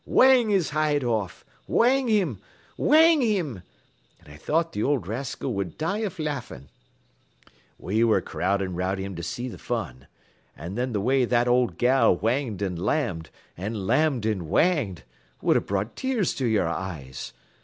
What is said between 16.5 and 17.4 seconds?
eyes.